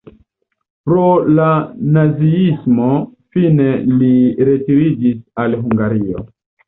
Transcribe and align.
Pro 0.89 1.03
la 1.39 1.49
naziismo 1.97 2.87
fine 3.37 3.69
li 4.01 4.13
retiriĝis 4.51 5.21
al 5.45 5.59
Hungario. 5.61 6.25